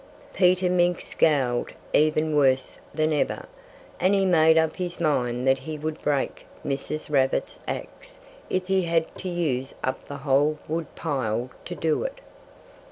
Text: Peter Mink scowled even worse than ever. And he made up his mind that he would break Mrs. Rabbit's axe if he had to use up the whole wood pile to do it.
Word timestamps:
Peter 0.33 0.67
Mink 0.67 0.99
scowled 0.99 1.73
even 1.93 2.35
worse 2.35 2.79
than 2.91 3.13
ever. 3.13 3.45
And 3.99 4.15
he 4.15 4.25
made 4.25 4.57
up 4.57 4.77
his 4.77 4.99
mind 4.99 5.45
that 5.45 5.59
he 5.59 5.77
would 5.77 6.01
break 6.01 6.47
Mrs. 6.65 7.11
Rabbit's 7.11 7.59
axe 7.67 8.17
if 8.49 8.65
he 8.65 8.81
had 8.85 9.15
to 9.19 9.29
use 9.29 9.75
up 9.83 10.07
the 10.07 10.17
whole 10.17 10.57
wood 10.67 10.87
pile 10.95 11.51
to 11.65 11.75
do 11.75 12.01
it. 12.01 12.19